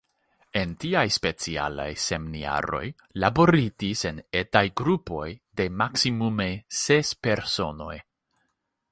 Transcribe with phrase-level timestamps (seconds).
[0.59, 2.81] En tiaj specialaj semniaroj
[3.23, 5.27] laboritis en etaj grupoj
[5.61, 6.49] de maksimume
[6.85, 7.99] ses personoj.